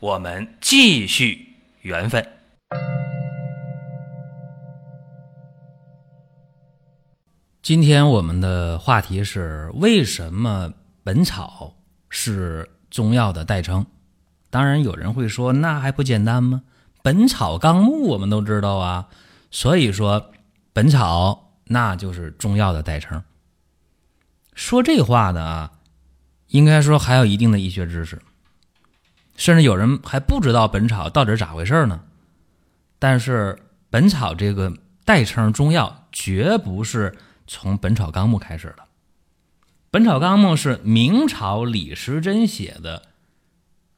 [0.00, 2.26] 我们继续缘分。
[7.60, 10.72] 今天我们的话题是为什么
[11.04, 11.74] 本草
[12.08, 13.84] 是中药的代称？
[14.48, 16.62] 当然，有人会说，那还不简单吗？
[17.02, 19.06] 《本草纲目》我们都知道啊，
[19.50, 20.30] 所以说
[20.72, 23.22] 本草那就是中药的代称。
[24.54, 25.72] 说这话的啊，
[26.46, 28.18] 应该说还有一定的医学知识。
[29.40, 32.02] 甚至有人还不知道本草到底是咋回事呢？
[32.98, 33.58] 但是
[33.88, 34.70] 本草这个
[35.06, 38.82] 代称中药绝不是从《本草纲目》开始的，
[39.90, 43.04] 《本草纲目》是明朝李时珍写的，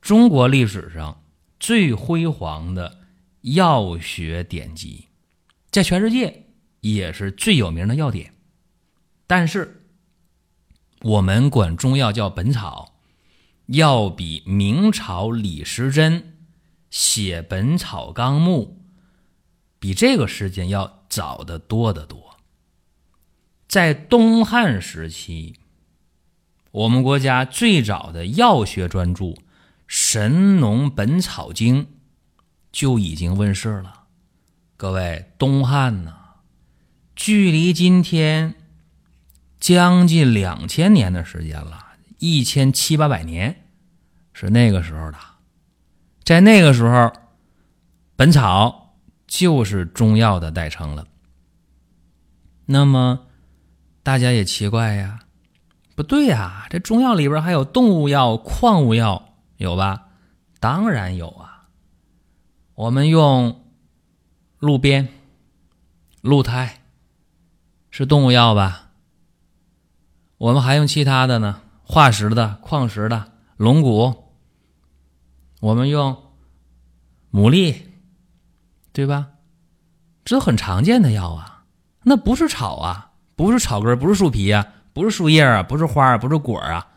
[0.00, 1.20] 中国历史上
[1.58, 3.00] 最辉煌的
[3.40, 5.08] 药学典籍，
[5.72, 6.46] 在全世界
[6.82, 8.32] 也是最有名的药典。
[9.26, 9.82] 但是
[11.00, 12.91] 我们管中药叫本草。
[13.72, 16.34] 要比明朝李时珍
[16.90, 18.84] 写《本草纲目》
[19.78, 22.36] 比这个时间要早得多得多。
[23.66, 25.54] 在东汉时期，
[26.70, 29.24] 我们国家最早的药学专著
[29.86, 31.84] 《神农本草经》
[32.70, 34.04] 就已经问世了。
[34.76, 36.14] 各位，东汉呢，
[37.16, 38.54] 距离今天
[39.58, 41.78] 将近两千年的时间了。
[42.18, 43.61] 一千七八百年
[44.32, 45.18] 是那个时候的，
[46.24, 47.12] 在那个时候，
[48.16, 48.94] 本草
[49.26, 51.06] 就是中药的代称了。
[52.66, 53.26] 那么
[54.02, 55.20] 大家也奇怪呀，
[55.94, 60.08] 不对呀，这中药里边还有动物药、矿物药，有吧？
[60.60, 61.68] 当然有啊。
[62.74, 63.64] 我们用
[64.58, 65.08] 鹿鞭、
[66.20, 66.80] 鹿胎
[67.90, 68.90] 是动物药吧？
[70.38, 71.60] 我们还用其他的呢？
[71.84, 74.21] 化石的、矿石的、龙骨，
[75.62, 76.16] 我们用
[77.30, 77.82] 牡蛎，
[78.92, 79.28] 对吧？
[80.24, 81.62] 这很常见的药啊。
[82.02, 86.88] 那不是草啊，不是草根，不是树皮啊，不是树叶啊，不是花啊，不是果啊，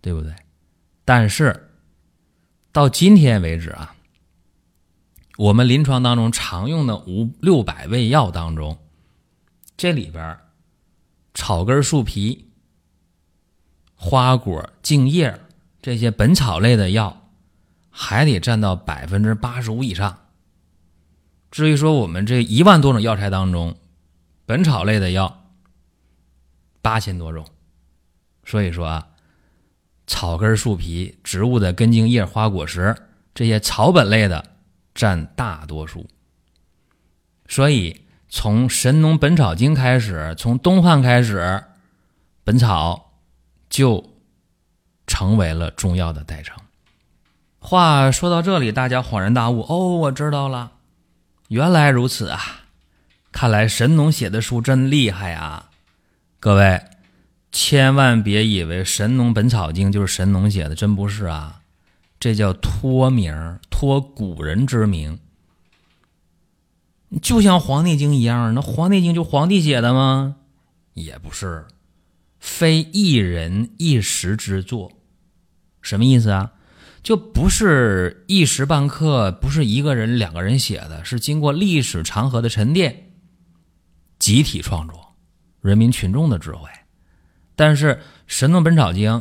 [0.00, 0.34] 对不对？
[1.04, 1.70] 但是
[2.72, 3.94] 到今天为止啊，
[5.36, 8.76] 我们临床当中常用的五六百味药当中，
[9.76, 10.36] 这里边
[11.34, 12.50] 草根、树皮。
[13.94, 15.40] 花果、茎叶
[15.80, 17.27] 这些本草类的药，
[18.00, 20.26] 还得占到百分之八十五以上。
[21.50, 23.76] 至于说我们这一万多种药材当中，
[24.46, 25.50] 本草类的药
[26.80, 27.44] 八千多种，
[28.44, 29.08] 所以说啊，
[30.06, 32.94] 草根、树皮、植物的根、茎、叶、花、果实
[33.34, 34.52] 这些草本类的
[34.94, 36.06] 占大多数。
[37.48, 41.64] 所以从《神农本草经》开始，从东汉开始，
[42.44, 43.06] 本草。
[43.70, 44.02] 就
[45.06, 46.56] 成为了中药的代称。
[47.58, 50.72] 话说到这里，大家恍然大悟：哦，我知道了，
[51.48, 52.40] 原来如此啊！
[53.32, 55.70] 看来神农写的书真厉害啊！
[56.40, 56.80] 各位
[57.50, 61.60] 千万别以为《神农本草经》就是神农写的，真不是啊！
[62.20, 65.18] 这叫托名，托古人之名，
[67.20, 68.54] 就像《黄帝经》一样。
[68.54, 70.36] 那《黄帝经》就皇帝写的吗？
[70.94, 71.66] 也不是。
[72.40, 74.92] 非一人一时之作，
[75.82, 76.52] 什么意思啊？
[77.02, 83.12] 就不是一时半刻，不是一个人、两个人写的，是经过历史长河的沉淀，
[84.18, 85.14] 集体创作，
[85.60, 86.68] 人民群众的智慧。
[87.56, 87.94] 但是
[88.26, 89.12] 《神农本草经》，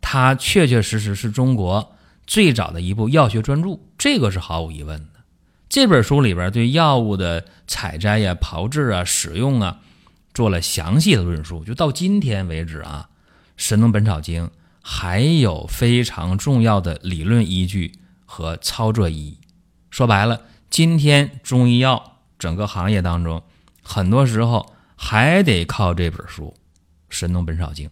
[0.00, 5.20] 它确确实实是中国最早的一部药学专著，这个是毫无疑问的。
[5.68, 9.80] 这本书里边对药物的采摘呀、炮制啊、使用啊。
[10.32, 13.08] 做了详细的论述，就到今天为止啊，
[13.56, 14.46] 《神农本草经》
[14.80, 19.38] 还有非常重要的理论依据和操作意义。
[19.90, 23.42] 说白了，今天中医药整个行业当中，
[23.82, 26.54] 很多时候还得靠这本书
[27.08, 27.88] 《神农本草经》。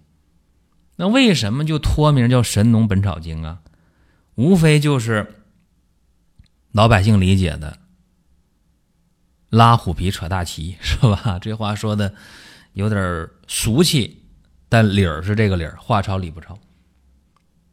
[0.97, 3.61] 那为什么就托名叫《神农本草经》啊？
[4.35, 5.45] 无非就是
[6.71, 7.79] 老百姓理解的。
[9.51, 11.39] 拉虎皮扯大旗是吧？
[11.43, 12.15] 这话说的
[12.75, 14.23] 有点俗气，
[14.69, 16.57] 但理儿是这个理儿，话糙理不糙。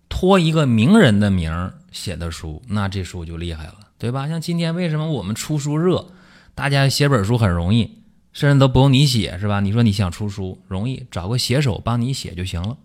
[0.10, 3.76] 托一个名人的名写的书，那这书就厉害了。
[3.98, 4.28] 对吧？
[4.28, 6.08] 像今天为什么我们出书热，
[6.54, 8.00] 大家写本书很容易，
[8.34, 9.62] 甚至都不用你写，是吧？
[9.62, 12.78] 你说你想出书容易，找个写手帮你写就行了。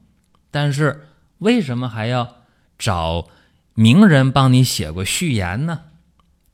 [0.53, 1.09] 但是
[1.39, 2.37] 为什么还要
[2.79, 3.27] 找
[3.75, 5.81] 名人帮你写过序言呢？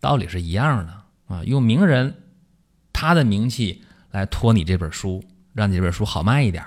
[0.01, 0.93] 道理是一样的
[1.29, 2.15] 啊，用名人
[2.95, 5.23] 他的名气来托你这本书，
[5.53, 6.65] 让你这本书好卖一点。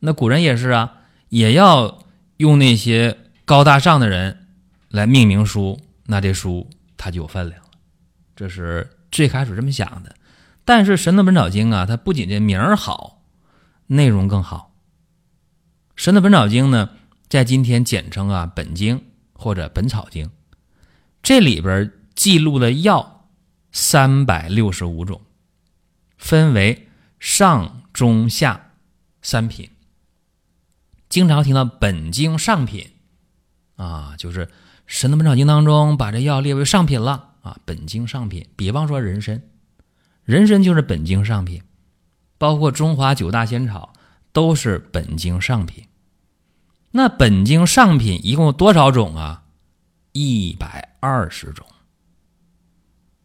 [0.00, 0.98] 那古人也是啊，
[1.30, 2.04] 也要
[2.38, 4.48] 用那些高大上的人
[4.88, 7.70] 来命名书，那这书它就有分量了。
[8.34, 10.16] 这是最开始这么想的。
[10.64, 13.22] 但是《神农本草经》啊，它不仅这名儿好，
[13.86, 14.74] 内容更好。
[15.96, 16.90] 《神农本草经》呢，
[17.28, 18.98] 在今天简称啊《本经》
[19.32, 20.26] 或者《本草经》，
[21.22, 23.28] 这里边记录了药
[23.72, 25.20] 三百六十五种，
[26.16, 26.88] 分为
[27.18, 28.72] 上、中、下
[29.22, 29.68] 三品。
[31.08, 32.90] 经常听到本经上品，
[33.76, 34.46] 啊，就是
[34.86, 37.58] 《神农本草经》当中把这药列为上品了啊。
[37.64, 39.42] 本经上品，比方说人参，
[40.24, 41.62] 人参就是本经上品，
[42.36, 43.94] 包括中华九大仙草
[44.32, 45.84] 都是本经上品。
[46.90, 49.44] 那本经上品一共有多少种啊？
[50.12, 51.66] 一百二十种。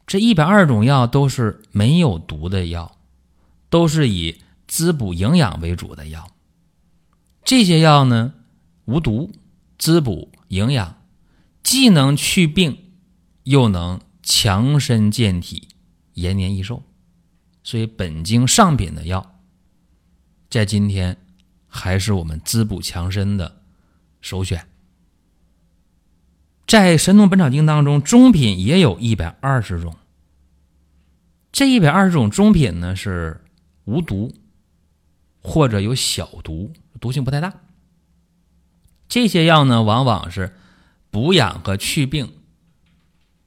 [0.06, 2.98] 这一百二十种药都是没有毒的药，
[3.70, 6.30] 都是以滋补营养为主的药。
[7.56, 8.34] 这些药呢，
[8.86, 9.32] 无毒，
[9.78, 11.04] 滋补营养，
[11.62, 12.80] 既能去病，
[13.44, 15.68] 又能强身健体、
[16.16, 16.82] 延年益寿。
[17.64, 19.40] 所以，本经上品的药，
[20.50, 21.16] 在今天
[21.68, 23.62] 还是我们滋补强身的
[24.20, 24.68] 首选。
[26.66, 29.96] 在《神农本草经》当中，中品也有一百二十种。
[31.52, 33.46] 这一百二十种中品呢，是
[33.86, 34.34] 无毒，
[35.44, 36.74] 或者有小毒。
[37.04, 37.54] 毒性不太大，
[39.10, 40.56] 这些药呢，往往是
[41.12, 42.32] 补养和祛病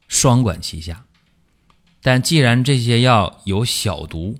[0.08, 1.06] 双管齐下。
[2.02, 4.38] 但既然这些药有小毒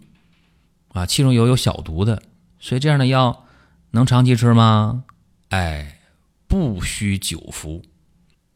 [0.88, 2.22] 啊，其中有有小毒的，
[2.60, 3.46] 所以这样的药
[3.92, 5.04] 能长期吃吗？
[5.48, 5.98] 哎，
[6.46, 7.82] 不需久服。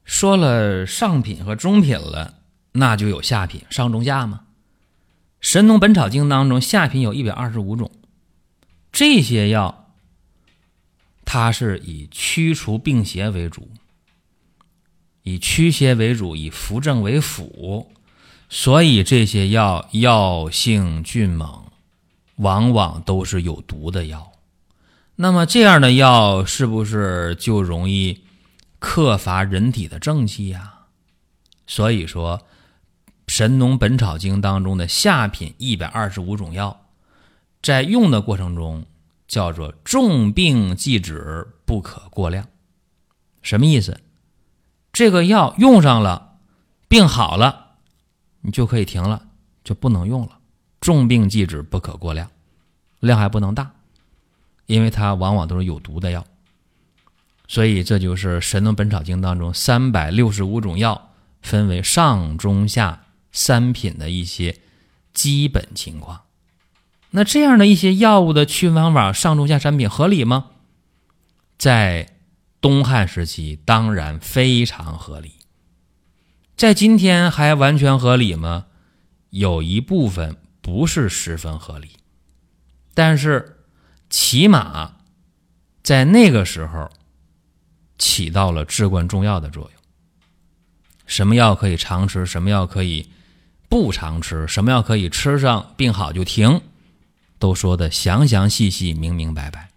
[0.05, 2.35] 说了上品和中品了，
[2.73, 4.43] 那就有下品，上中下嘛。
[5.41, 7.91] 《神农本草经》当中，下品有一百二十五种，
[8.93, 9.80] 这些药。
[11.33, 13.71] 它是以驱除病邪为主，
[15.23, 17.93] 以驱邪为主，以扶正为辅，
[18.49, 21.67] 所以这些药药性峻猛，
[22.35, 24.33] 往往都是有毒的药。
[25.15, 28.25] 那么这样的药是不是就容易
[28.81, 30.87] 克伐人体的正气呀？
[31.65, 32.39] 所以说，
[33.29, 36.89] 《神农本草经》当中的下品一百二十五种药，
[37.63, 38.85] 在用的过程中。
[39.31, 42.49] 叫做重病忌止，不可过量。
[43.43, 44.01] 什么意思？
[44.93, 46.39] 这个药用上了，
[46.89, 47.77] 病好了，
[48.41, 49.29] 你就可以停了，
[49.63, 50.41] 就不能用了。
[50.81, 52.29] 重病忌止，不可过量，
[52.99, 53.71] 量还不能大，
[54.67, 56.27] 因为它往往都是有毒的药。
[57.47, 64.59] 所以这就是《神农本草经》当中三百六十五种药分为上、中、下三品的一些
[65.15, 66.21] 基本情况。
[67.11, 70.47] 那这样的一些药物的区分方法，上中下三品合理吗？
[71.59, 72.09] 在
[72.61, 75.33] 东汉时期，当然非常合理。
[76.57, 78.67] 在今天还完全合理吗？
[79.31, 81.91] 有一部分不是十分合理，
[82.95, 83.59] 但是
[84.09, 84.97] 起码
[85.83, 86.91] 在那个时候
[87.99, 89.83] 起到了至关重要的作用。
[91.07, 92.25] 什么药可以常吃？
[92.25, 93.11] 什么药可以
[93.69, 94.47] 不常吃？
[94.47, 96.61] 什么药可以吃上病好就停？
[97.41, 99.71] 都说的详详细细、明明白白。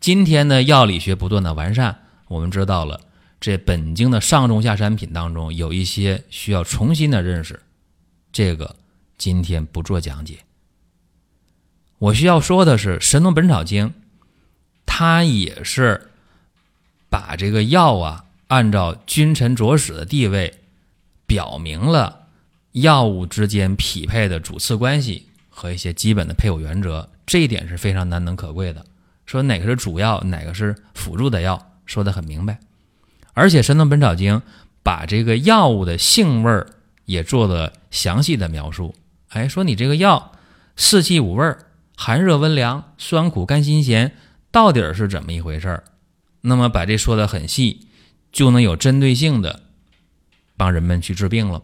[0.00, 3.00] 今天的药理学不断的完善，我们知道了
[3.40, 7.62] 这本经的上中下三品当中有一些需要重新的认识，
[8.32, 8.76] 这个
[9.16, 10.40] 今天不做讲解。
[11.98, 13.88] 我需要说的是，《神农本草经》
[14.84, 16.10] 它也是
[17.08, 20.58] 把这个药啊按照君臣佐使的地位，
[21.24, 22.26] 表明了
[22.72, 25.28] 药物之间匹配的主次关系。
[25.56, 28.84] 和一些基本的配伍原则，这一点是非常难能可贵的。
[29.24, 32.58] 说哪个是主要，哪个是辅助的药，说的很明白。
[33.32, 34.36] 而且《神农本草经》
[34.82, 36.66] 把这个药物的性味儿
[37.04, 38.94] 也做了详细的描述。
[39.28, 40.32] 哎，说你这个药
[40.76, 44.16] 四气五味儿，寒热温凉，酸苦甘辛咸，
[44.50, 45.84] 到底是怎么一回事儿？
[46.42, 47.86] 那么把这说的很细，
[48.32, 49.60] 就能有针对性的
[50.56, 51.62] 帮人们去治病了。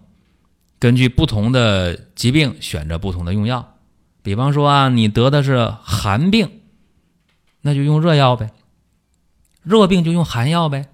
[0.79, 3.70] 根据不同的疾病选择不同的用药。
[4.23, 6.61] 比方说啊，你得的是寒病，
[7.63, 8.49] 那就用热药呗；
[9.63, 10.85] 热病就用寒药呗；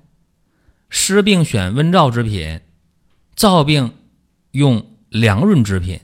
[0.89, 2.61] 湿病选温燥之品；
[3.37, 3.93] 燥病
[4.53, 6.01] 用凉润之品。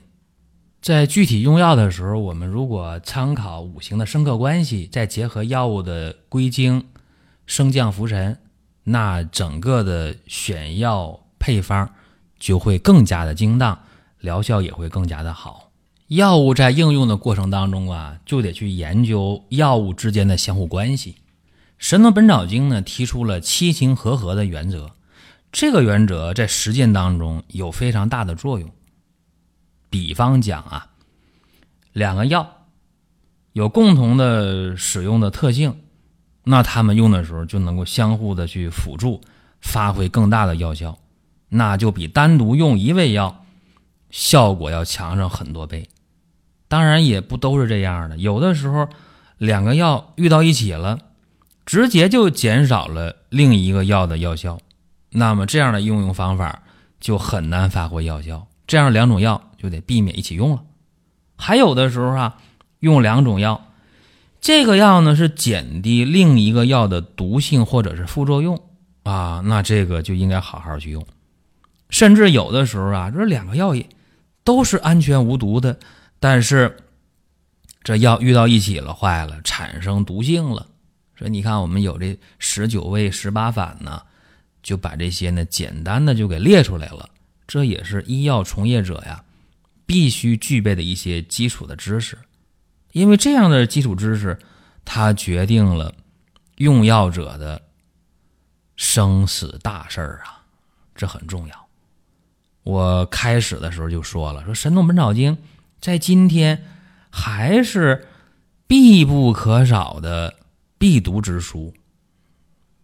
[0.81, 6.85] 在具体用药的时候，我们如果参考五行的生克关系，再结合药物的归经、
[7.45, 8.37] 升降浮沉，
[8.83, 11.89] 那整个的选药配方
[12.37, 13.79] 就会更加的精当，
[14.19, 15.62] 疗效也会更加的好。
[16.15, 21.13] 药物在应用的过程当中啊，就得去研究药物之间的相互关系。
[21.79, 24.91] 《神农本草经》呢提出了七情和合的原则，
[25.51, 28.69] 这个原则在实践当中有非常大的作用。
[29.89, 30.89] 比方讲啊，
[31.93, 32.67] 两个药
[33.53, 35.81] 有共同的使用的特性，
[36.43, 39.19] 那他们用的时候就能够相互的去辅助，
[39.61, 40.99] 发挥更大的药效，
[41.49, 43.43] 那就比单独用一味药
[44.11, 45.89] 效果要强上很多倍。
[46.73, 48.89] 当然也不都是这样的，有的时候
[49.37, 50.97] 两个药遇到一起了，
[51.67, 54.57] 直接就减少了另一个药的药效，
[55.11, 56.63] 那么这样的应用方法
[56.99, 58.47] 就很难发挥药效。
[58.65, 59.39] 这样两种药。
[59.63, 60.61] 就得避免一起用了。
[61.37, 62.35] 还有的时候啊，
[62.81, 63.67] 用两种药，
[64.41, 68.61] 这个药呢是减低另一个药的毒性或者是副作用
[69.03, 71.07] 啊，那这个就应该好好去用。
[71.89, 73.87] 甚至有的时候啊，这两个药也
[74.43, 75.79] 都是安全无毒的，
[76.23, 76.77] 但是
[77.83, 80.65] 这药遇到一起了，坏了，产生毒性了。
[81.17, 84.01] 所以你看，我们有这十九味十八反呢，
[84.61, 87.09] 就把这些呢简单的就给列出来了。
[87.45, 89.21] 这也是医药从业者呀。
[89.85, 92.17] 必须具备的一些基础的知识，
[92.93, 94.39] 因为这样的基础知识，
[94.85, 95.93] 它决定了
[96.55, 97.61] 用药者的
[98.77, 100.41] 生死大事儿啊，
[100.95, 101.67] 这很重要。
[102.63, 105.35] 我开始的时候就说了，说《神农本草经》
[105.83, 106.63] 在今天
[107.09, 108.07] 还是
[108.67, 110.33] 必不可少的
[110.77, 111.73] 必读之书，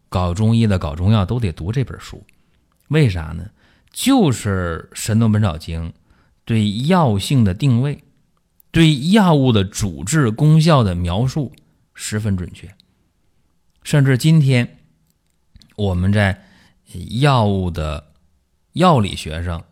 [0.10, 2.22] 搞中医的、搞中药都得读这本书。
[2.90, 3.52] 为啥呢？
[3.90, 5.90] 就是《神农本草经》。
[6.44, 8.04] 对药性的定位，
[8.70, 11.54] 对药物的主治功效的描述
[11.94, 12.76] 十分准确，
[13.84, 14.80] 甚至今天
[15.78, 16.44] 我们在
[17.22, 18.12] 药物的
[18.74, 19.64] 药理学上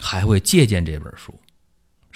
[0.00, 1.38] 还会借鉴这本书。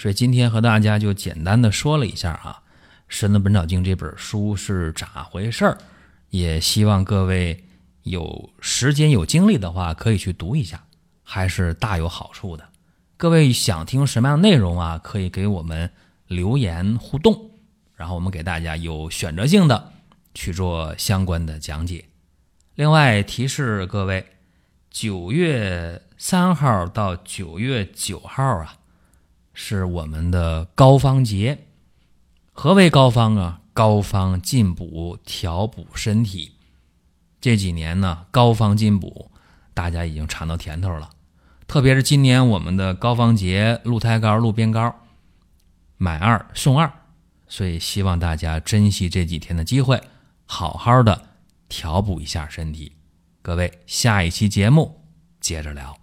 [0.03, 2.61] 所以今天和大家就简单的说了一下啊，
[3.07, 5.77] 《神农本草经》这本书是咋回事儿，
[6.29, 7.63] 也希望各位
[8.01, 10.83] 有时间有精力的话可以去读一下，
[11.23, 12.67] 还是大有好处的。
[13.15, 14.99] 各位想听什么样的内容啊？
[15.01, 15.89] 可以给我们
[16.27, 17.51] 留言互动，
[17.95, 19.93] 然后我们给大家有选择性的
[20.33, 22.03] 去做相关的讲解。
[22.75, 24.25] 另外提示各位，
[24.91, 28.75] 九月三号到九月九号啊，
[29.53, 31.59] 是我们的膏方节。
[32.51, 33.61] 何为膏方啊？
[33.73, 36.51] 膏方进补，调补身体。
[37.41, 39.31] 这几年呢，膏方进补，
[39.73, 41.09] 大家已经尝到甜头了。
[41.65, 44.93] 特别是今年我们的高方节鹿胎膏、鹿鞭膏
[45.97, 46.91] 买二送二，
[47.47, 49.99] 所以希望大家珍惜这几天的机会，
[50.45, 51.29] 好好的
[51.67, 52.91] 调补一下身体。
[53.41, 55.01] 各位，下一期节目
[55.39, 56.02] 接着聊。